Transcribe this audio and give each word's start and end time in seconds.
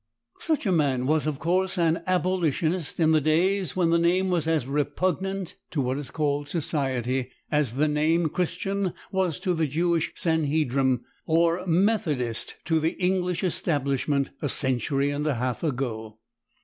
Such 0.39 0.65
a 0.65 0.71
man 0.71 1.05
was, 1.05 1.27
of 1.27 1.37
course, 1.37 1.77
an 1.77 2.01
abolitionist 2.07 2.99
in 2.99 3.11
the 3.11 3.21
days 3.21 3.75
when 3.75 3.91
the 3.91 3.99
name 3.99 4.31
was 4.31 4.47
as 4.47 4.65
repugnant 4.65 5.53
to 5.69 5.79
what 5.79 5.99
is 5.99 6.09
called 6.09 6.47
"society" 6.47 7.29
as 7.51 7.73
the 7.73 7.87
name 7.87 8.27
Christian 8.29 8.95
was 9.11 9.39
to 9.41 9.53
the 9.53 9.67
Jewish 9.67 10.11
Sanhedrim 10.15 11.01
or 11.27 11.63
Methodist 11.67 12.55
to 12.65 12.79
the 12.79 12.99
English 12.99 13.43
Establishment 13.43 14.31
a 14.41 14.49
century 14.49 15.11
and 15.11 15.27
a 15.27 15.35
half 15.35 15.61
ago. 15.63 16.17